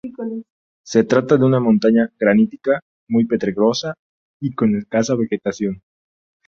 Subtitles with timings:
[0.83, 3.93] Se trata de una montaña granítica, muy pedregosa
[4.41, 5.83] y con escasa vegetación.